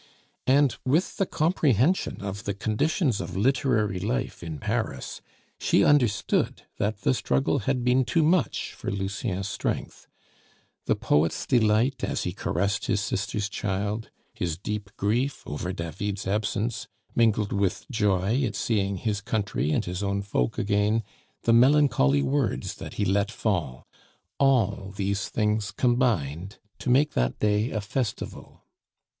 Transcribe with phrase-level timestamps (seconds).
[0.47, 5.21] And with the comprehension of the conditions of literary life in Paris,
[5.59, 10.07] she understood that the struggle had been too much for Lucien's strength.
[10.87, 16.87] The poet's delight as he caressed his sister's child, his deep grief over David's absence,
[17.13, 21.03] mingled with joy at seeing his country and his own folk again,
[21.43, 23.85] the melancholy words that he let fall,
[24.39, 28.63] all these things combined to make that day a festival.